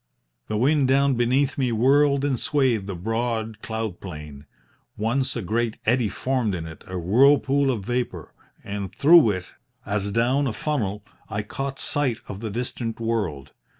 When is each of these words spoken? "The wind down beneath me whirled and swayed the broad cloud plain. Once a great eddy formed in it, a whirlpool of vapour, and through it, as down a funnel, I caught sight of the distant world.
"The 0.47 0.57
wind 0.57 0.87
down 0.87 1.13
beneath 1.13 1.59
me 1.59 1.71
whirled 1.71 2.25
and 2.25 2.39
swayed 2.39 2.87
the 2.87 2.95
broad 2.95 3.61
cloud 3.61 3.99
plain. 3.99 4.47
Once 4.97 5.35
a 5.35 5.43
great 5.43 5.77
eddy 5.85 6.09
formed 6.09 6.55
in 6.55 6.65
it, 6.65 6.83
a 6.87 6.97
whirlpool 6.97 7.69
of 7.69 7.85
vapour, 7.85 8.33
and 8.63 8.91
through 8.91 9.29
it, 9.29 9.45
as 9.85 10.11
down 10.11 10.47
a 10.47 10.53
funnel, 10.53 11.05
I 11.29 11.43
caught 11.43 11.77
sight 11.77 12.17
of 12.27 12.39
the 12.39 12.49
distant 12.49 12.99
world. 12.99 13.51